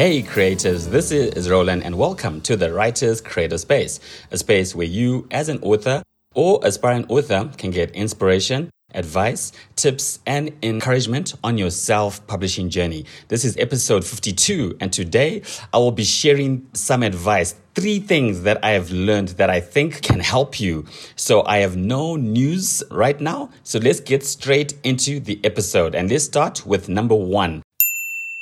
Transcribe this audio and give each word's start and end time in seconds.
Hey 0.00 0.22
creators, 0.22 0.88
this 0.88 1.10
is 1.10 1.50
Roland 1.50 1.82
and 1.82 1.98
welcome 1.98 2.40
to 2.40 2.56
the 2.56 2.72
Writers 2.72 3.20
Creator 3.20 3.58
Space, 3.58 4.00
a 4.30 4.38
space 4.38 4.74
where 4.74 4.86
you 4.86 5.28
as 5.30 5.50
an 5.50 5.58
author 5.60 6.02
or 6.34 6.58
aspiring 6.62 7.04
author 7.10 7.50
can 7.58 7.70
get 7.70 7.90
inspiration, 7.90 8.70
advice, 8.94 9.52
tips, 9.76 10.20
and 10.24 10.56
encouragement 10.62 11.34
on 11.44 11.58
your 11.58 11.68
self-publishing 11.68 12.70
journey. 12.70 13.04
This 13.28 13.44
is 13.44 13.58
episode 13.58 14.02
52 14.02 14.78
and 14.80 14.90
today 14.90 15.42
I 15.70 15.76
will 15.76 15.92
be 15.92 16.04
sharing 16.04 16.66
some 16.72 17.02
advice 17.02 17.54
three 17.74 17.98
things 17.98 18.40
that 18.44 18.58
I 18.64 18.70
have 18.70 18.90
learned 18.90 19.28
that 19.36 19.50
I 19.50 19.60
think 19.60 20.00
can 20.00 20.20
help 20.20 20.58
you. 20.58 20.86
So 21.14 21.44
I 21.44 21.58
have 21.58 21.76
no 21.76 22.16
news 22.16 22.82
right 22.90 23.20
now. 23.20 23.50
So 23.64 23.78
let's 23.78 24.00
get 24.00 24.24
straight 24.24 24.72
into 24.82 25.20
the 25.20 25.38
episode 25.44 25.94
and 25.94 26.08
let's 26.08 26.24
start 26.24 26.64
with 26.64 26.88
number 26.88 27.14
one. 27.14 27.60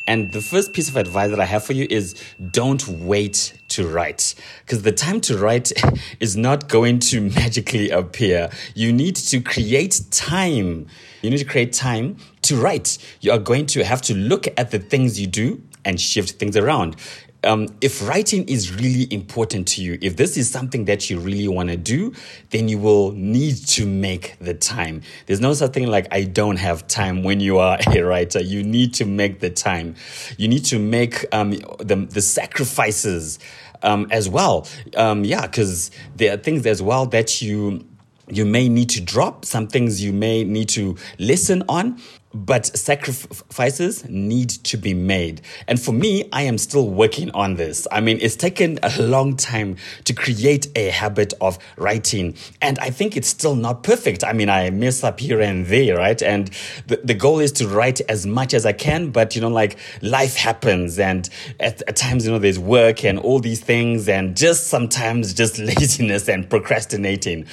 And 0.09 0.33
the 0.33 0.41
first 0.41 0.73
piece 0.73 0.89
of 0.89 0.97
advice 0.97 1.29
that 1.29 1.39
I 1.39 1.45
have 1.45 1.65
for 1.65 1.75
you 1.75 1.87
is 1.91 2.15
don't 2.51 2.89
wait 2.89 3.53
to 3.69 3.87
write 3.87 4.35
because 4.65 4.81
the 4.81 4.91
time 4.91 5.21
to 5.21 5.37
write 5.37 5.71
is 6.21 6.35
not 6.35 6.67
going 6.67 6.99
to 7.11 7.21
magically 7.37 7.91
appear. 7.91 8.49
You 8.75 8.91
need 8.91 9.17
to 9.17 9.41
create 9.41 10.01
time. 10.11 10.87
You 11.21 11.29
need 11.29 11.37
to 11.37 11.45
create 11.45 11.75
time 11.75 12.17
to 12.41 12.57
write. 12.57 12.97
You 13.21 13.33
are 13.33 13.39
going 13.39 13.67
to 13.67 13.85
have 13.85 14.01
to 14.03 14.15
look 14.15 14.47
at 14.57 14.71
the 14.71 14.79
things 14.79 15.21
you 15.21 15.27
do 15.27 15.63
and 15.85 16.01
shift 16.01 16.39
things 16.39 16.57
around 16.57 16.97
um, 17.45 17.69
if 17.81 18.07
writing 18.07 18.49
is 18.49 18.75
really 18.75 19.13
important 19.13 19.69
to 19.69 19.83
you, 19.83 19.99
if 20.03 20.17
this 20.17 20.37
is 20.37 20.51
something 20.51 20.87
that 20.87 21.09
you 21.09 21.21
really 21.21 21.47
want 21.47 21.69
to 21.69 21.77
do, 21.77 22.13
then 22.51 22.69
you 22.69 22.79
will 22.79 23.13
need 23.13 23.57
to 23.69 23.87
make 23.87 24.37
the 24.41 24.55
time. 24.55 25.03
There's 25.27 25.41
no 25.41 25.53
such 25.53 25.73
thing 25.73 25.87
like 25.87 26.09
I 26.11 26.25
don't 26.25 26.57
have 26.57 26.89
time 26.89 27.23
when 27.23 27.39
you 27.41 27.59
are 27.59 27.79
a 27.87 28.03
writer. 28.03 28.41
You 28.41 28.65
need 28.65 28.95
to 28.95 29.05
make 29.05 29.41
the 29.41 29.51
time. 29.51 29.95
You 30.37 30.49
need 30.49 30.65
to 30.67 30.79
make 30.79 31.25
um, 31.33 31.53
the, 31.53 32.09
the 32.11 32.23
sacrifices 32.23 33.39
um, 33.83 34.09
as 34.11 34.29
well. 34.29 34.67
Um, 34.97 35.25
yeah, 35.25 35.43
because 35.43 35.93
there 36.17 36.35
are 36.35 36.37
things 36.37 36.67
as 36.67 36.83
well 36.83 37.07
that 37.07 37.41
you 37.41 37.85
you 38.31 38.45
may 38.45 38.69
need 38.69 38.91
to 38.91 39.01
drop, 39.01 39.47
some 39.47 39.67
things 39.67 40.05
you 40.05 40.13
may 40.13 40.45
need 40.45 40.69
to 40.69 40.99
listen 41.19 41.63
on 41.67 41.99
but 42.35 42.67
sacrifices 42.67 44.09
need 44.09 44.51
to 44.51 44.77
be 44.77 44.93
made. 44.95 45.41
And 45.67 45.81
for 45.81 45.93
me, 45.93 46.29
I 46.33 46.43
am 46.43 46.59
still 46.59 46.89
working 46.89 47.31
on 47.31 47.55
this. 47.55 47.87
I 47.91 48.01
mean, 48.01 48.19
it's 48.21 48.37
taken 48.37 48.79
a 48.83 49.03
long 49.03 49.37
time 49.37 49.77
to 50.05 50.13
create 50.13 50.69
a 50.77 50.91
habit 50.91 51.33
of 51.41 51.59
writing. 51.77 52.37
And 52.61 52.79
I 52.81 52.91
think 52.91 53.17
it's 53.17 53.29
still 53.29 53.55
not 53.55 53.83
perfect. 53.83 54.25
I 54.25 54.33
mean, 54.33 54.49
I 54.51 54.71
mess 54.71 55.03
up 55.03 55.21
here 55.21 55.41
and 55.41 55.67
there, 55.67 55.97
right? 55.97 56.21
And 56.23 56.51
the, 56.87 57.01
the 57.03 57.15
goal 57.15 57.39
is 57.41 57.53
to 57.53 57.69
write 57.69 58.01
as 58.03 58.27
much 58.27 58.53
as 58.53 58.67
I 58.67 58.73
can, 58.73 59.11
but 59.11 59.35
you 59.35 59.41
know, 59.41 59.49
like 59.49 59.79
life 60.03 60.37
happens 60.37 60.99
and 60.99 61.29
at, 61.61 61.83
at 61.89 61.97
times, 61.97 62.27
you 62.27 62.33
know, 62.33 62.39
there's 62.39 62.59
work 62.59 63.05
and 63.05 63.19
all 63.19 63.41
these 63.41 63.61
things 63.61 64.09
and 64.09 64.37
just 64.37 64.67
sometimes 64.67 65.33
just 65.33 65.59
laziness 65.59 66.29
and 66.29 66.49
procrastinating, 66.49 67.47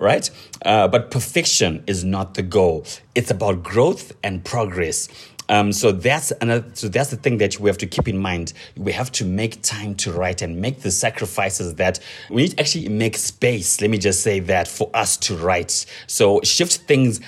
right? 0.00 0.28
Uh, 0.64 0.88
but 0.88 1.10
perfection 1.10 1.84
is 1.86 2.04
not 2.04 2.34
the 2.34 2.42
goal. 2.42 2.84
It's 3.16 3.30
about 3.30 3.62
growth 3.62 4.12
and 4.22 4.44
progress. 4.44 5.08
Um, 5.48 5.72
so 5.72 5.92
that's 5.92 6.32
another. 6.40 6.66
So 6.74 6.88
that's 6.88 7.10
the 7.10 7.16
thing 7.16 7.38
that 7.38 7.58
we 7.58 7.70
have 7.70 7.78
to 7.78 7.86
keep 7.86 8.08
in 8.08 8.18
mind. 8.18 8.52
We 8.76 8.92
have 8.92 9.10
to 9.12 9.24
make 9.24 9.62
time 9.62 9.94
to 9.96 10.12
write 10.12 10.42
and 10.42 10.60
make 10.60 10.80
the 10.80 10.90
sacrifices 10.90 11.76
that 11.76 11.98
we 12.30 12.42
need 12.42 12.50
to 12.52 12.60
actually 12.60 12.88
make 12.88 13.16
space. 13.16 13.80
Let 13.80 13.90
me 13.90 13.98
just 13.98 14.22
say 14.22 14.40
that 14.40 14.68
for 14.68 14.90
us 14.92 15.16
to 15.18 15.36
write. 15.36 15.86
So 16.06 16.40
shift 16.42 16.76
things 16.88 17.20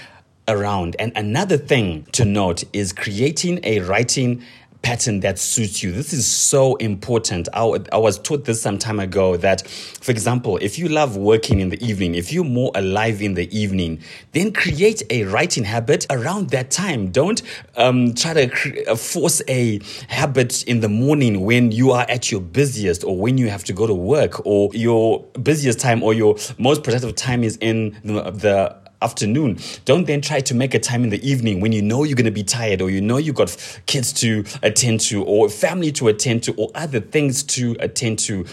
around. 0.49 0.97
And 0.99 1.13
another 1.17 1.57
thing 1.57 2.07
to 2.13 2.25
note 2.25 2.65
is 2.73 2.93
creating 2.93 3.61
a 3.63 3.81
writing 3.81 4.43
pattern 4.83 5.21
that 5.21 5.39
suits 5.39 5.83
you. 5.83 5.93
This 5.93 6.13
is 6.13 6.27
so 6.27 6.77
important. 6.77 7.49
I, 7.53 7.63
I 7.93 7.99
was 7.99 8.19
taught 8.19 8.45
this 8.45 8.63
some 8.63 8.79
time 8.79 9.01
ago 9.01 9.37
that, 9.37 9.67
for 9.69 10.11
example, 10.11 10.57
if 10.59 10.79
you 10.79 10.89
love 10.89 11.17
working 11.17 11.61
in 11.61 11.69
the 11.69 11.85
evening, 11.85 12.15
if 12.15 12.33
you're 12.33 12.45
more 12.45 12.71
alive 12.75 13.21
in 13.21 13.35
the 13.35 13.55
evening, 13.57 14.01
then 14.33 14.53
create 14.53 15.03
a 15.11 15.25
writing 15.25 15.65
habit 15.65 16.07
around 16.11 16.51
that 16.51 16.71
time. 16.71 17.11
Don't 17.11 17.43
um, 17.77 18.15
try 18.15 18.35
to 18.35 18.49
cre- 18.49 18.79
uh, 18.89 18.97
force 18.97 19.43
a 19.49 19.81
habit 20.09 20.63
in 20.65 20.81
the 20.81 20.89
morning 20.89 21.41
when 21.41 21.73
you 21.73 21.91
are 21.91 22.07
at 22.09 22.31
your 22.31 22.41
busiest 22.41 23.05
or 23.05 23.17
when 23.17 23.37
you 23.39 23.49
have 23.49 23.65
to 23.65 23.73
go 23.73 23.87
to 23.87 23.95
work 23.95 24.47
or 24.47 24.71
your 24.75 25.25
busiest 25.43 25.81
time 25.81 26.03
or 26.03 26.15
your 26.15 26.37
most 26.59 26.83
productive 26.83 27.15
time 27.15 27.43
is 27.43 27.57
in 27.57 27.99
the, 28.05 28.31
the 28.31 28.88
afternoon. 29.03 29.59
Don't 29.85 30.07
then 30.07 30.21
try 30.21 30.41
to 30.41 30.55
make 30.55 30.75
a 30.75 30.79
time 30.79 31.05
in 31.05 31.11
the 31.11 31.29
evening 31.29 31.61
when 31.61 31.73
you 31.73 31.83
know 31.83 32.05
you're 32.05 32.17
going 32.17 32.25
to 32.25 32.31
be 32.31 32.45
tired 32.45 32.81
or 32.81 32.91
you 32.91 33.01
know 33.01 33.17
you've 33.17 33.35
got 33.35 33.57
kids 33.87 34.13
to 34.15 34.45
attend 34.63 35.01
to 35.01 35.25
or 35.25 35.49
family 35.49 35.93
to 35.93 36.09
attend 36.09 36.43
to 36.45 36.55
or 36.55 36.71
other 36.75 37.01
things 37.01 37.43
to 37.45 37.77
attend 37.81 38.19
to. 38.21 38.47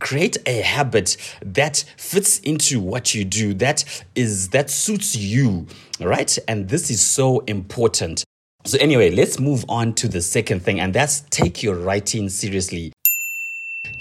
Create 0.00 0.36
a 0.44 0.60
habit 0.60 1.16
that 1.40 1.82
fits 1.96 2.40
into 2.40 2.78
what 2.78 3.14
you 3.14 3.24
do, 3.24 3.54
that 3.54 3.84
is 4.14 4.50
that 4.50 4.68
suits 4.68 5.16
you, 5.16 5.66
right? 5.98 6.36
And 6.46 6.68
this 6.68 6.90
is 6.90 7.00
so 7.00 7.38
important. 7.46 8.22
So, 8.66 8.76
anyway, 8.80 9.10
let's 9.10 9.38
move 9.38 9.64
on 9.68 9.94
to 9.94 10.08
the 10.08 10.20
second 10.20 10.60
thing, 10.60 10.80
and 10.80 10.92
that's 10.92 11.20
take 11.30 11.62
your 11.62 11.76
writing 11.76 12.28
seriously. 12.28 12.92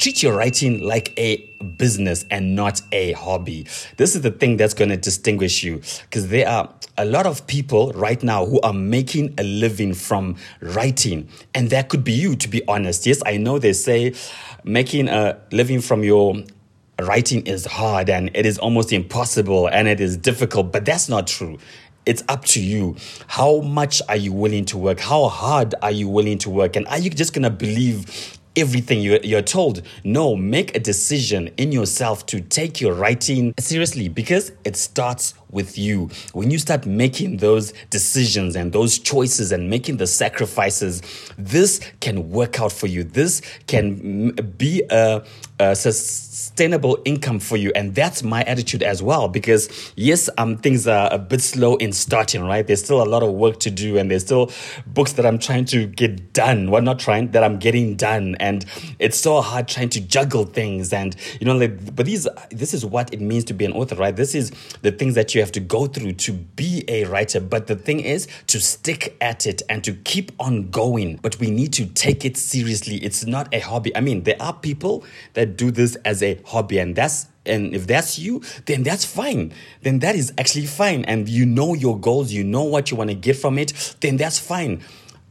Treat 0.03 0.21
your 0.21 0.35
writing 0.35 0.81
like 0.81 1.17
a 1.17 1.37
business 1.77 2.25
and 2.29 2.57
not 2.57 2.81
a 2.91 3.13
hobby. 3.13 3.65
This 3.95 4.15
is 4.15 4.21
the 4.21 4.31
thing 4.31 4.57
that's 4.57 4.73
going 4.73 4.89
to 4.89 4.97
distinguish 4.97 5.63
you 5.63 5.81
because 6.01 6.27
there 6.27 6.45
are 6.45 6.69
a 6.97 7.05
lot 7.05 7.25
of 7.25 7.47
people 7.47 7.93
right 7.93 8.21
now 8.21 8.45
who 8.45 8.59
are 8.61 8.73
making 8.73 9.33
a 9.37 9.43
living 9.43 9.93
from 9.93 10.35
writing. 10.59 11.29
And 11.55 11.69
that 11.69 11.87
could 11.87 12.03
be 12.03 12.11
you, 12.11 12.35
to 12.35 12.49
be 12.49 12.61
honest. 12.67 13.05
Yes, 13.05 13.23
I 13.25 13.37
know 13.37 13.59
they 13.59 13.71
say 13.71 14.13
making 14.65 15.07
a 15.07 15.39
living 15.51 15.79
from 15.79 16.03
your 16.03 16.35
writing 17.01 17.45
is 17.47 17.65
hard 17.65 18.09
and 18.09 18.29
it 18.33 18.45
is 18.45 18.57
almost 18.57 18.91
impossible 18.91 19.67
and 19.67 19.87
it 19.87 20.01
is 20.01 20.17
difficult, 20.17 20.73
but 20.73 20.83
that's 20.83 21.07
not 21.07 21.27
true 21.27 21.57
it's 22.05 22.21
up 22.27 22.43
to 22.43 22.61
you. 22.61 22.97
How 23.27 23.61
much 23.61 24.01
are 24.09 24.17
you 24.17 24.33
willing 24.33 24.65
to 24.65 24.77
work? 24.77 24.99
How 24.99 25.29
hard 25.29 25.73
are 25.81 25.89
you 25.89 26.09
willing 26.09 26.37
to 26.39 26.49
work? 26.49 26.75
And 26.75 26.85
are 26.87 26.99
you 26.99 27.09
just 27.09 27.33
going 27.33 27.43
to 27.43 27.49
believe 27.49 28.37
everything 28.55 29.01
you're, 29.01 29.19
you're 29.23 29.41
told. 29.41 29.81
No, 30.03 30.35
make 30.35 30.75
a 30.75 30.79
decision 30.79 31.49
in 31.57 31.71
yourself 31.71 32.25
to 32.27 32.41
take 32.41 32.81
your 32.81 32.93
writing 32.93 33.53
seriously 33.59 34.09
because 34.09 34.51
it 34.63 34.75
starts 34.75 35.33
with 35.49 35.77
you. 35.77 36.09
When 36.33 36.51
you 36.51 36.57
start 36.57 36.85
making 36.85 37.37
those 37.37 37.73
decisions 37.89 38.55
and 38.55 38.73
those 38.73 38.97
choices 38.97 39.51
and 39.51 39.69
making 39.69 39.97
the 39.97 40.07
sacrifices, 40.07 41.01
this 41.37 41.79
can 41.99 42.31
work 42.31 42.59
out 42.59 42.71
for 42.71 42.87
you. 42.87 43.03
This 43.03 43.41
can 43.67 44.31
be 44.31 44.83
a, 44.89 45.23
a 45.59 45.75
sustainable 45.75 46.97
income 47.05 47.39
for 47.39 47.57
you. 47.57 47.71
And 47.75 47.93
that's 47.93 48.23
my 48.23 48.43
attitude 48.43 48.83
as 48.83 49.03
well. 49.03 49.27
Because 49.27 49.93
yes, 49.95 50.29
um, 50.37 50.57
things 50.57 50.87
are 50.87 51.09
a 51.11 51.17
bit 51.17 51.41
slow 51.41 51.75
in 51.75 51.93
starting, 51.93 52.43
right? 52.43 52.65
There's 52.65 52.83
still 52.83 53.01
a 53.01 53.05
lot 53.05 53.23
of 53.23 53.33
work 53.33 53.59
to 53.61 53.71
do 53.71 53.97
and 53.97 54.09
there's 54.09 54.23
still 54.23 54.51
books 54.87 55.13
that 55.13 55.25
I'm 55.25 55.39
trying 55.39 55.65
to 55.65 55.85
get 55.85 56.33
done. 56.33 56.71
Well, 56.71 56.81
not 56.81 56.99
trying, 56.99 57.31
that 57.31 57.43
I'm 57.43 57.59
getting 57.59 57.95
done. 57.95 58.35
And 58.39 58.65
it's 58.99 59.17
so 59.17 59.41
hard 59.41 59.67
trying 59.67 59.89
to 59.89 60.01
juggle 60.01 60.45
things. 60.45 60.91
And, 60.91 61.15
you 61.39 61.45
know, 61.45 61.55
like, 61.55 61.95
but 61.95 62.05
these, 62.05 62.27
this 62.49 62.73
is 62.73 62.85
what 62.85 63.13
it 63.13 63.21
means 63.21 63.43
to 63.45 63.53
be 63.53 63.65
an 63.65 63.73
author, 63.73 63.95
right? 63.95 64.15
This 64.15 64.35
is 64.35 64.51
the 64.81 64.91
things 64.91 65.15
that 65.15 65.35
you 65.35 65.41
have 65.41 65.51
to 65.53 65.59
go 65.59 65.85
through 65.85 66.13
to 66.13 66.33
be 66.33 66.83
a 66.87 67.05
writer. 67.05 67.39
But 67.39 67.67
the 67.67 67.75
thing 67.75 67.99
is 67.99 68.27
to 68.47 68.59
stick 68.59 69.15
at 69.21 69.45
it 69.45 69.61
and 69.69 69.83
to 69.83 69.93
keep 69.93 70.31
on 70.39 70.69
going. 70.71 71.19
But 71.21 71.39
we 71.39 71.51
need 71.51 71.73
to 71.73 71.85
take 71.85 72.25
it 72.25 72.37
seriously. 72.37 72.97
It's 72.97 73.25
not 73.25 73.53
a 73.53 73.59
hobby. 73.59 73.95
I 73.95 74.01
mean, 74.01 74.23
there 74.23 74.37
are 74.39 74.53
people 74.53 75.03
that 75.33 75.42
Uh, 75.43 75.53
do 75.55 75.71
this 75.71 75.95
as 75.97 76.23
a 76.23 76.39
hobby, 76.45 76.79
and 76.79 76.95
that's 76.95 77.27
and 77.45 77.75
if 77.75 77.87
that's 77.87 78.17
you, 78.17 78.41
then 78.65 78.83
that's 78.83 79.05
fine. 79.05 79.53
Then 79.81 79.99
that 79.99 80.15
is 80.15 80.33
actually 80.37 80.65
fine. 80.65 81.03
And 81.05 81.27
you 81.27 81.45
know 81.45 81.73
your 81.73 81.99
goals, 81.99 82.31
you 82.31 82.43
know 82.43 82.63
what 82.63 82.89
you 82.89 82.97
want 82.97 83.09
to 83.09 83.15
get 83.15 83.35
from 83.35 83.57
it, 83.57 83.95
then 83.99 84.17
that's 84.17 84.39
fine. 84.39 84.81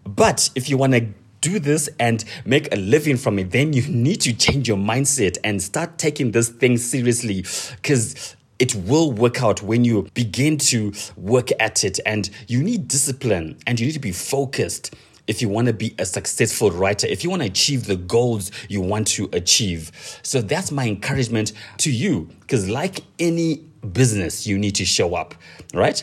But 0.05 0.51
if 0.55 0.69
you 0.69 0.77
want 0.77 0.93
to 0.93 1.09
do 1.41 1.59
this 1.59 1.89
and 1.99 2.25
make 2.45 2.73
a 2.73 2.77
living 2.77 3.17
from 3.17 3.39
it, 3.39 3.51
then 3.51 3.73
you 3.73 3.83
need 3.89 4.21
to 4.23 4.33
change 4.33 4.69
your 4.69 4.77
mindset 4.77 5.39
and 5.43 5.63
start 5.63 5.99
taking 5.99 6.33
this 6.33 6.49
thing 6.49 6.77
seriously. 6.77 7.45
Because 7.77 8.37
it 8.59 8.75
will 8.75 9.11
work 9.11 9.43
out 9.43 9.63
when 9.63 9.85
you 9.85 10.07
begin 10.15 10.57
to 10.57 10.93
work 11.17 11.49
at 11.59 11.83
it 11.83 11.99
and 12.07 12.31
you 12.47 12.63
need 12.63 12.89
discipline 12.89 13.59
and 13.67 13.81
you 13.81 13.87
need 13.87 13.93
to 13.93 13.99
be 13.99 14.13
focused 14.13 14.95
if 15.27 15.41
you 15.41 15.49
want 15.49 15.69
to 15.69 15.73
be 15.73 15.95
a 15.99 16.05
successful 16.05 16.71
writer, 16.71 17.07
if 17.07 17.23
you 17.23 17.31
want 17.31 17.43
to 17.43 17.49
achieve 17.49 17.87
the 17.87 17.97
goals 17.97 18.51
you 18.69 18.81
want 18.81 19.07
to 19.09 19.29
achieve. 19.33 19.91
So 20.23 20.41
that's 20.41 20.73
my 20.73 20.87
encouragement 20.87 21.53
to 21.79 21.91
you. 21.91 22.29
Because, 22.41 22.69
like 22.69 23.01
any 23.19 23.65
business, 23.93 24.47
you 24.47 24.59
need 24.59 24.75
to 24.77 24.85
show 24.85 25.15
up, 25.15 25.35
right? 25.75 26.03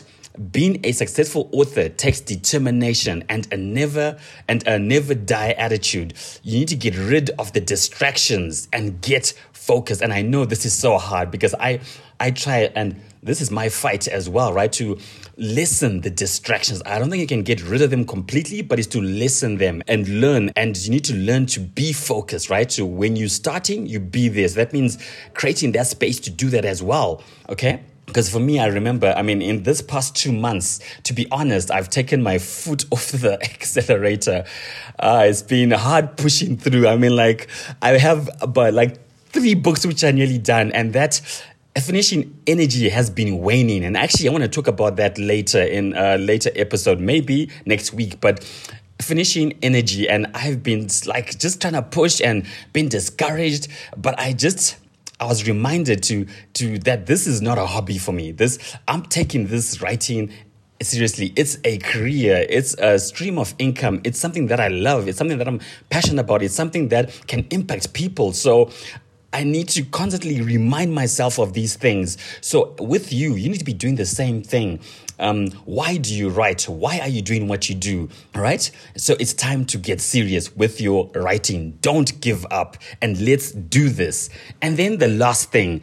Being 0.52 0.80
a 0.84 0.92
successful 0.92 1.50
author 1.52 1.88
takes 1.88 2.20
determination 2.20 3.24
and 3.28 3.52
a 3.52 3.56
never 3.56 4.18
and 4.48 4.66
a 4.66 4.78
never 4.78 5.14
die 5.14 5.50
attitude. 5.52 6.14
You 6.42 6.60
need 6.60 6.68
to 6.68 6.76
get 6.76 6.96
rid 6.96 7.30
of 7.38 7.52
the 7.52 7.60
distractions 7.60 8.68
and 8.72 9.00
get 9.02 9.34
focused. 9.52 10.00
And 10.00 10.12
I 10.12 10.22
know 10.22 10.44
this 10.44 10.64
is 10.64 10.72
so 10.72 10.98
hard 10.98 11.30
because 11.30 11.54
I 11.60 11.80
I 12.20 12.30
try 12.30 12.70
and 12.74 13.00
this 13.22 13.40
is 13.40 13.50
my 13.50 13.68
fight 13.68 14.08
as 14.08 14.28
well, 14.28 14.52
right? 14.52 14.72
To 14.74 14.98
listen 15.40 16.02
the 16.02 16.10
distractions. 16.10 16.82
I 16.84 16.98
don't 16.98 17.10
think 17.10 17.20
you 17.20 17.26
can 17.26 17.42
get 17.42 17.62
rid 17.62 17.80
of 17.80 17.90
them 17.90 18.04
completely, 18.04 18.60
but 18.60 18.78
it's 18.78 18.86
to 18.88 19.00
listen 19.00 19.56
them 19.56 19.82
and 19.88 20.06
learn. 20.20 20.50
And 20.54 20.76
you 20.76 20.90
need 20.90 21.04
to 21.04 21.14
learn 21.14 21.46
to 21.46 21.60
be 21.60 21.92
focused, 21.92 22.50
right? 22.50 22.70
So 22.70 22.84
when 22.84 23.16
you're 23.16 23.28
starting, 23.28 23.86
you 23.86 23.98
be 23.98 24.28
this. 24.28 24.54
That 24.54 24.72
means 24.72 24.98
creating 25.34 25.72
that 25.72 25.86
space 25.86 26.20
to 26.20 26.30
do 26.30 26.50
that 26.50 26.64
as 26.64 26.82
well. 26.82 27.22
Okay. 27.48 27.82
Because 28.04 28.28
for 28.28 28.40
me, 28.40 28.58
I 28.58 28.66
remember, 28.66 29.14
I 29.16 29.22
mean, 29.22 29.40
in 29.40 29.62
this 29.62 29.80
past 29.80 30.16
two 30.16 30.32
months, 30.32 30.80
to 31.04 31.12
be 31.12 31.26
honest, 31.30 31.70
I've 31.70 31.88
taken 31.88 32.22
my 32.22 32.38
foot 32.38 32.84
off 32.90 33.12
the 33.12 33.40
accelerator. 33.42 34.44
Uh, 34.98 35.26
it's 35.26 35.42
been 35.42 35.70
hard 35.70 36.16
pushing 36.16 36.56
through. 36.56 36.86
I 36.86 36.96
mean, 36.96 37.16
like, 37.16 37.48
I 37.80 37.96
have 37.98 38.28
about 38.42 38.74
like 38.74 38.98
three 39.28 39.54
books 39.54 39.86
which 39.86 40.02
are 40.04 40.12
nearly 40.12 40.38
done, 40.38 40.72
and 40.72 40.92
that 40.92 41.20
finishing 41.78 42.36
energy 42.46 42.88
has 42.88 43.10
been 43.10 43.38
waning. 43.38 43.84
And 43.84 43.96
actually, 43.96 44.28
I 44.28 44.32
want 44.32 44.42
to 44.42 44.48
talk 44.48 44.66
about 44.66 44.96
that 44.96 45.18
later 45.18 45.62
in 45.62 45.94
a 45.96 46.18
later 46.18 46.50
episode, 46.56 47.00
maybe 47.00 47.50
next 47.64 47.92
week. 47.92 48.20
But 48.20 48.44
finishing 49.00 49.54
energy, 49.62 50.08
and 50.08 50.26
I've 50.34 50.62
been 50.62 50.88
like 51.06 51.38
just 51.38 51.60
trying 51.60 51.74
to 51.74 51.82
push 51.82 52.20
and 52.20 52.46
been 52.72 52.88
discouraged, 52.88 53.68
but 53.96 54.18
I 54.18 54.32
just 54.32 54.76
I 55.20 55.26
was 55.26 55.46
reminded 55.46 56.02
to 56.04 56.26
to 56.54 56.78
that 56.80 57.06
this 57.06 57.26
is 57.26 57.40
not 57.42 57.58
a 57.58 57.66
hobby 57.66 57.98
for 57.98 58.12
me. 58.12 58.32
This 58.32 58.58
I'm 58.88 59.02
taking 59.02 59.46
this 59.46 59.80
writing 59.80 60.32
seriously. 60.82 61.32
It's 61.36 61.58
a 61.64 61.78
career. 61.78 62.46
It's 62.48 62.74
a 62.78 62.98
stream 62.98 63.38
of 63.38 63.54
income. 63.58 64.00
It's 64.04 64.18
something 64.18 64.46
that 64.46 64.60
I 64.60 64.68
love. 64.68 65.08
It's 65.08 65.18
something 65.18 65.38
that 65.38 65.46
I'm 65.46 65.60
passionate 65.90 66.22
about. 66.22 66.42
It's 66.42 66.54
something 66.54 66.88
that 66.88 67.26
can 67.26 67.46
impact 67.50 67.92
people. 67.92 68.32
So 68.32 68.70
I 69.32 69.44
need 69.44 69.68
to 69.70 69.84
constantly 69.84 70.40
remind 70.40 70.92
myself 70.92 71.38
of 71.38 71.52
these 71.52 71.76
things. 71.76 72.18
So, 72.40 72.74
with 72.80 73.12
you, 73.12 73.34
you 73.34 73.48
need 73.48 73.58
to 73.58 73.64
be 73.64 73.72
doing 73.72 73.94
the 73.94 74.06
same 74.06 74.42
thing. 74.42 74.80
Um, 75.20 75.48
why 75.66 75.98
do 75.98 76.14
you 76.14 76.30
write? 76.30 76.68
Why 76.68 76.98
are 76.98 77.08
you 77.08 77.22
doing 77.22 77.46
what 77.46 77.68
you 77.68 77.76
do? 77.76 78.08
All 78.34 78.42
right. 78.42 78.68
So, 78.96 79.14
it's 79.20 79.32
time 79.32 79.66
to 79.66 79.78
get 79.78 80.00
serious 80.00 80.54
with 80.56 80.80
your 80.80 81.10
writing. 81.14 81.78
Don't 81.80 82.20
give 82.20 82.44
up 82.50 82.76
and 83.00 83.20
let's 83.20 83.52
do 83.52 83.88
this. 83.88 84.30
And 84.60 84.76
then 84.76 84.98
the 84.98 85.08
last 85.08 85.52
thing 85.52 85.82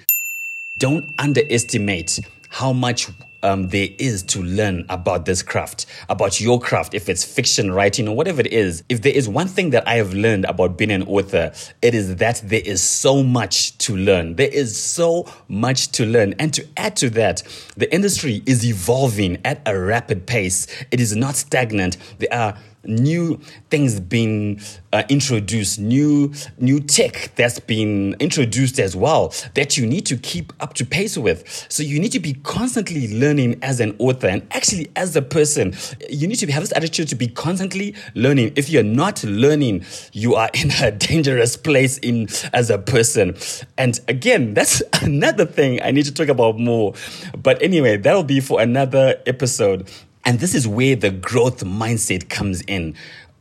don't 0.77 1.09
underestimate 1.17 2.19
how 2.49 2.73
much 2.73 3.07
um, 3.43 3.69
there 3.69 3.87
is 3.99 4.23
to 4.23 4.41
learn 4.41 4.85
about 4.89 5.25
this 5.25 5.41
craft, 5.41 5.85
about 6.09 6.39
your 6.39 6.59
craft, 6.59 6.93
if 6.93 7.09
it's 7.09 7.23
fiction 7.23 7.71
writing 7.71 8.07
or 8.07 8.15
whatever 8.15 8.41
it 8.41 8.53
is. 8.53 8.83
If 8.89 9.01
there 9.01 9.13
is 9.13 9.29
one 9.29 9.47
thing 9.47 9.71
that 9.71 9.87
I 9.87 9.95
have 9.95 10.13
learned 10.13 10.45
about 10.45 10.77
being 10.77 10.91
an 10.91 11.03
author, 11.03 11.51
it 11.81 11.93
is 11.93 12.17
that 12.17 12.41
there 12.43 12.61
is 12.63 12.81
so 12.81 13.23
much 13.23 13.77
to 13.79 13.95
learn. 13.95 14.35
There 14.35 14.49
is 14.49 14.75
so 14.75 15.31
much 15.47 15.89
to 15.93 16.05
learn. 16.05 16.33
And 16.39 16.53
to 16.53 16.67
add 16.77 16.95
to 16.97 17.09
that, 17.11 17.43
the 17.75 17.93
industry 17.93 18.43
is 18.45 18.65
evolving 18.65 19.37
at 19.45 19.61
a 19.65 19.77
rapid 19.77 20.25
pace. 20.25 20.67
It 20.91 20.99
is 20.99 21.15
not 21.15 21.35
stagnant. 21.35 21.97
There 22.19 22.33
are 22.33 22.57
new 22.83 23.39
things 23.69 23.99
being 23.99 24.61
uh, 24.93 25.03
introduced, 25.09 25.79
new 25.79 26.33
new 26.57 26.79
tech 26.79 27.31
that's 27.35 27.59
been 27.59 28.15
introduced 28.19 28.79
as 28.79 28.95
well 28.95 29.33
that 29.55 29.77
you 29.77 29.85
need 29.85 30.05
to 30.05 30.17
keep 30.17 30.53
up 30.61 30.73
to 30.75 30.85
pace 30.85 31.17
with. 31.17 31.67
So 31.69 31.83
you 31.83 31.99
need 31.99 32.11
to 32.13 32.19
be 32.19 32.33
constantly 32.33 33.13
learning 33.13 33.59
as 33.61 33.79
an 33.79 33.95
author 33.99 34.27
and 34.27 34.47
actually 34.51 34.89
as 34.95 35.15
a 35.15 35.21
person. 35.21 35.75
You 36.09 36.27
need 36.27 36.39
to 36.39 36.51
have 36.51 36.63
this 36.63 36.73
attitude 36.75 37.09
to 37.09 37.15
be 37.15 37.27
constantly 37.27 37.95
learning. 38.15 38.53
If 38.55 38.69
you're 38.69 38.83
not 38.83 39.23
learning, 39.23 39.85
you 40.13 40.35
are 40.35 40.49
in 40.53 40.71
a 40.81 40.91
dangerous 41.07 41.57
place 41.57 41.97
in 41.99 42.27
as 42.53 42.69
a 42.69 42.77
person. 42.77 43.35
And 43.77 43.99
again, 44.07 44.53
that's 44.53 44.81
another 45.01 45.45
thing 45.45 45.81
I 45.83 45.91
need 45.91 46.05
to 46.05 46.13
talk 46.13 46.29
about 46.29 46.57
more. 46.57 46.93
But 47.37 47.61
anyway, 47.61 47.97
that'll 47.97 48.23
be 48.23 48.39
for 48.39 48.61
another 48.61 49.21
episode. 49.25 49.89
And 50.27 50.41
this 50.41 50.53
is 50.53 50.67
where 50.67 50.97
the 50.97 51.09
growth 51.09 51.63
mindset 51.63 52.27
comes 52.27 52.59
in, 52.63 52.95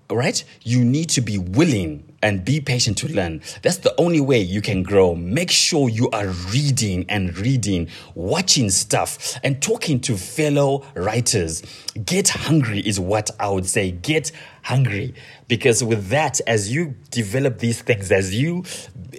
right? 0.09 0.44
You 0.62 0.85
need 0.85 1.09
to 1.11 1.21
be 1.21 1.37
willing 1.37 2.15
and 2.23 2.44
be 2.44 2.61
patient 2.61 2.97
to 2.99 3.09
learn. 3.09 3.43
That's 3.62 3.79
the 3.79 3.93
only 4.00 4.21
way 4.21 4.38
you 4.38 4.62
can 4.62 4.85
grow. 4.85 5.17
Make 5.17 5.50
sure 5.50 5.88
you 5.88 6.09
are 6.11 6.29
reading 6.29 7.05
and 7.09 7.37
reading, 7.38 7.88
watching 8.15 8.71
stuff, 8.71 9.37
and 9.43 9.61
talking 9.61 9.99
to 10.03 10.17
fellow 10.17 10.85
writers. 10.94 11.62
Get 12.05 12.29
hungry 12.29 12.79
is 12.79 13.00
what 13.00 13.33
I 13.41 13.49
would 13.49 13.67
say. 13.67 13.91
Get 13.91 14.31
hungry. 14.67 15.15
Because 15.47 15.85
with 15.85 16.09
that, 16.09 16.41
as 16.49 16.73
you 16.73 16.97
develop 17.11 17.61
these 17.61 17.83
things, 17.83 18.11
as 18.11 18.35
you 18.35 18.65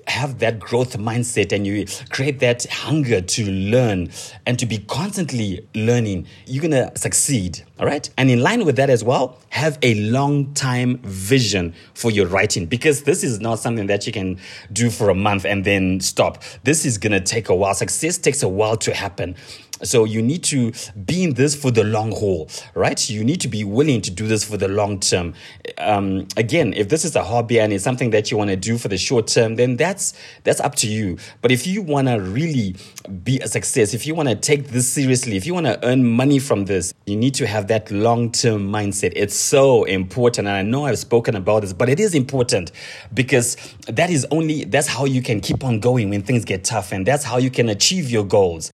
have 0.07 0.39
that 0.39 0.59
growth 0.59 0.97
mindset 0.97 1.53
and 1.53 1.65
you 1.65 1.85
create 2.09 2.39
that 2.39 2.65
hunger 2.65 3.21
to 3.21 3.49
learn 3.49 4.09
and 4.45 4.59
to 4.59 4.65
be 4.65 4.79
constantly 4.79 5.65
learning, 5.73 6.27
you're 6.45 6.61
going 6.61 6.71
to 6.71 6.91
succeed. 6.99 7.63
All 7.79 7.85
right. 7.85 8.09
And 8.17 8.29
in 8.29 8.41
line 8.41 8.65
with 8.65 8.75
that 8.75 8.89
as 8.89 9.05
well, 9.05 9.37
have 9.49 9.79
a 9.81 9.95
long 9.95 10.53
time 10.53 10.97
vision 11.03 11.73
for 11.93 12.11
your 12.11 12.27
writing 12.27 12.65
because 12.65 13.03
this 13.03 13.23
is 13.23 13.39
not 13.39 13.59
something 13.59 13.87
that 13.87 14.05
you 14.05 14.11
can 14.11 14.39
do 14.73 14.89
for 14.89 15.09
a 15.09 15.15
month 15.15 15.45
and 15.45 15.63
then 15.63 16.01
stop. 16.01 16.43
This 16.63 16.85
is 16.85 16.97
going 16.97 17.13
to 17.13 17.21
take 17.21 17.47
a 17.47 17.55
while. 17.55 17.73
Success 17.73 18.17
takes 18.17 18.43
a 18.43 18.49
while 18.49 18.75
to 18.77 18.93
happen. 18.93 19.35
So 19.83 20.05
you 20.05 20.21
need 20.21 20.43
to 20.45 20.71
be 21.05 21.23
in 21.23 21.33
this 21.33 21.55
for 21.55 21.71
the 21.71 21.83
long 21.83 22.11
haul, 22.11 22.49
right? 22.73 23.09
You 23.09 23.23
need 23.23 23.41
to 23.41 23.47
be 23.47 23.63
willing 23.63 24.01
to 24.01 24.11
do 24.11 24.27
this 24.27 24.43
for 24.43 24.57
the 24.57 24.67
long 24.67 24.99
term. 24.99 25.33
Um, 25.77 26.27
again, 26.35 26.73
if 26.73 26.89
this 26.89 27.05
is 27.05 27.15
a 27.15 27.23
hobby 27.23 27.59
and 27.59 27.71
it's 27.71 27.83
something 27.83 28.09
that 28.11 28.31
you 28.31 28.37
want 28.37 28.49
to 28.49 28.55
do 28.55 28.77
for 28.77 28.87
the 28.87 28.97
short 28.97 29.27
term, 29.27 29.55
then 29.55 29.77
that's 29.77 30.13
that's 30.43 30.59
up 30.59 30.75
to 30.75 30.87
you. 30.87 31.17
But 31.41 31.51
if 31.51 31.67
you 31.67 31.81
want 31.81 32.07
to 32.07 32.15
really 32.15 32.75
be 33.23 33.39
a 33.39 33.47
success, 33.47 33.93
if 33.93 34.07
you 34.07 34.15
want 34.15 34.29
to 34.29 34.35
take 34.35 34.69
this 34.69 34.87
seriously, 34.87 35.37
if 35.37 35.45
you 35.45 35.53
want 35.53 35.67
to 35.67 35.85
earn 35.85 36.03
money 36.03 36.39
from 36.39 36.65
this, 36.65 36.93
you 37.05 37.15
need 37.15 37.35
to 37.35 37.47
have 37.47 37.67
that 37.67 37.91
long 37.91 38.31
term 38.31 38.71
mindset. 38.71 39.13
It's 39.15 39.35
so 39.35 39.83
important, 39.83 40.47
and 40.47 40.57
I 40.57 40.63
know 40.63 40.85
I've 40.85 40.99
spoken 40.99 41.35
about 41.35 41.61
this, 41.61 41.73
but 41.73 41.89
it 41.89 41.99
is 41.99 42.15
important 42.15 42.71
because 43.13 43.57
that 43.87 44.09
is 44.09 44.25
only 44.31 44.65
that's 44.65 44.87
how 44.87 45.05
you 45.05 45.21
can 45.21 45.39
keep 45.39 45.63
on 45.63 45.79
going 45.79 46.09
when 46.09 46.23
things 46.23 46.45
get 46.45 46.63
tough, 46.63 46.91
and 46.91 47.05
that's 47.05 47.23
how 47.23 47.37
you 47.37 47.51
can 47.51 47.69
achieve 47.69 48.09
your 48.09 48.23
goals. 48.23 48.71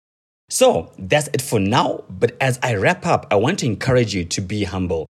So 0.51 0.93
that's 0.99 1.29
it 1.29 1.41
for 1.41 1.61
now. 1.61 2.05
But 2.11 2.37
as 2.41 2.59
I 2.63 2.75
wrap 2.75 3.07
up, 3.07 3.27
I 3.31 3.37
want 3.37 3.61
to 3.61 3.67
encourage 3.67 4.15
you 4.15 4.25
to 4.27 4.41
be 4.41 4.65
humble. 4.65 5.07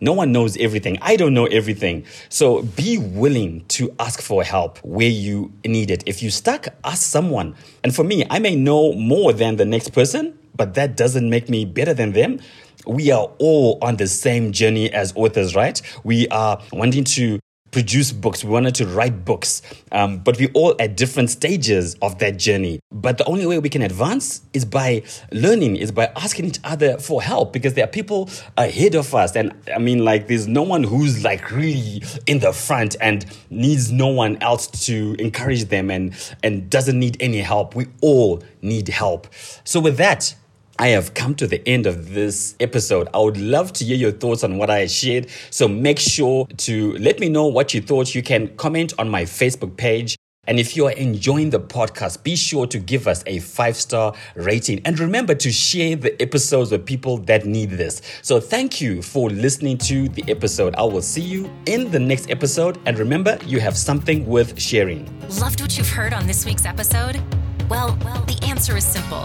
No 0.00 0.12
one 0.12 0.32
knows 0.32 0.56
everything. 0.56 0.98
I 1.02 1.16
don't 1.16 1.34
know 1.34 1.46
everything. 1.46 2.04
So 2.28 2.62
be 2.62 2.98
willing 2.98 3.64
to 3.68 3.94
ask 3.98 4.20
for 4.20 4.44
help 4.44 4.78
where 4.78 5.08
you 5.08 5.52
need 5.64 5.90
it. 5.90 6.04
If 6.06 6.22
you're 6.22 6.30
stuck, 6.30 6.68
ask 6.84 7.02
someone. 7.02 7.54
And 7.82 7.94
for 7.94 8.04
me, 8.04 8.24
I 8.30 8.38
may 8.38 8.54
know 8.54 8.92
more 8.92 9.32
than 9.32 9.56
the 9.56 9.64
next 9.64 9.92
person, 9.92 10.38
but 10.56 10.74
that 10.74 10.96
doesn't 10.96 11.28
make 11.28 11.48
me 11.48 11.64
better 11.64 11.94
than 11.94 12.12
them. 12.12 12.40
We 12.86 13.10
are 13.10 13.30
all 13.38 13.78
on 13.82 13.96
the 13.96 14.06
same 14.06 14.52
journey 14.52 14.92
as 14.92 15.12
authors, 15.16 15.56
right? 15.56 15.80
We 16.04 16.28
are 16.28 16.60
wanting 16.72 17.04
to 17.04 17.40
produce 17.74 18.12
books, 18.12 18.44
we 18.44 18.50
wanted 18.50 18.76
to 18.76 18.86
write 18.86 19.24
books, 19.24 19.60
um, 19.90 20.18
but 20.18 20.38
we're 20.38 20.52
all 20.54 20.76
at 20.78 20.96
different 20.96 21.28
stages 21.28 21.96
of 22.00 22.20
that 22.20 22.38
journey. 22.38 22.78
But 22.92 23.18
the 23.18 23.24
only 23.24 23.46
way 23.46 23.58
we 23.58 23.68
can 23.68 23.82
advance 23.82 24.42
is 24.52 24.64
by 24.64 25.02
learning, 25.32 25.76
is 25.76 25.90
by 25.90 26.12
asking 26.14 26.44
each 26.44 26.60
other 26.62 26.98
for 26.98 27.20
help 27.20 27.52
because 27.52 27.74
there 27.74 27.84
are 27.84 27.88
people 27.88 28.30
ahead 28.56 28.94
of 28.94 29.12
us. 29.12 29.34
And 29.34 29.52
I 29.74 29.78
mean, 29.78 30.04
like, 30.04 30.28
there's 30.28 30.46
no 30.46 30.62
one 30.62 30.84
who's 30.84 31.24
like 31.24 31.50
really 31.50 32.04
in 32.26 32.38
the 32.38 32.52
front 32.52 32.94
and 33.00 33.26
needs 33.50 33.90
no 33.90 34.06
one 34.06 34.40
else 34.40 34.68
to 34.86 35.16
encourage 35.18 35.64
them 35.64 35.90
and, 35.90 36.14
and 36.44 36.70
doesn't 36.70 36.98
need 36.98 37.16
any 37.18 37.38
help. 37.38 37.74
We 37.74 37.86
all 38.02 38.40
need 38.62 38.86
help. 38.86 39.26
So, 39.64 39.80
with 39.80 39.96
that, 39.96 40.32
I 40.76 40.88
have 40.88 41.14
come 41.14 41.36
to 41.36 41.46
the 41.46 41.66
end 41.68 41.86
of 41.86 42.14
this 42.14 42.56
episode. 42.58 43.08
I 43.14 43.18
would 43.18 43.36
love 43.36 43.72
to 43.74 43.84
hear 43.84 43.96
your 43.96 44.10
thoughts 44.10 44.42
on 44.42 44.58
what 44.58 44.70
I 44.70 44.86
shared. 44.88 45.28
So 45.50 45.68
make 45.68 46.00
sure 46.00 46.46
to 46.46 46.92
let 46.94 47.20
me 47.20 47.28
know 47.28 47.46
what 47.46 47.74
you 47.74 47.80
thought. 47.80 48.12
You 48.12 48.24
can 48.24 48.48
comment 48.56 48.92
on 48.98 49.08
my 49.08 49.22
Facebook 49.22 49.76
page. 49.76 50.16
And 50.48 50.58
if 50.58 50.76
you 50.76 50.86
are 50.86 50.92
enjoying 50.92 51.50
the 51.50 51.60
podcast, 51.60 52.24
be 52.24 52.34
sure 52.34 52.66
to 52.66 52.78
give 52.80 53.06
us 53.06 53.22
a 53.26 53.38
five 53.38 53.76
star 53.76 54.14
rating. 54.34 54.80
And 54.84 54.98
remember 54.98 55.34
to 55.36 55.52
share 55.52 55.94
the 55.94 56.20
episodes 56.20 56.72
with 56.72 56.84
people 56.84 57.18
that 57.18 57.46
need 57.46 57.70
this. 57.70 58.02
So 58.22 58.40
thank 58.40 58.80
you 58.80 59.00
for 59.00 59.30
listening 59.30 59.78
to 59.78 60.08
the 60.08 60.24
episode. 60.26 60.74
I 60.74 60.82
will 60.82 61.02
see 61.02 61.22
you 61.22 61.50
in 61.66 61.92
the 61.92 62.00
next 62.00 62.30
episode. 62.30 62.80
And 62.84 62.98
remember, 62.98 63.38
you 63.46 63.60
have 63.60 63.76
something 63.76 64.26
worth 64.26 64.60
sharing. 64.60 65.08
Loved 65.40 65.60
what 65.60 65.78
you've 65.78 65.88
heard 65.88 66.12
on 66.12 66.26
this 66.26 66.44
week's 66.44 66.66
episode? 66.66 67.22
Well, 67.70 67.96
well, 68.04 68.22
the 68.24 68.38
answer 68.42 68.76
is 68.76 68.84
simple. 68.84 69.24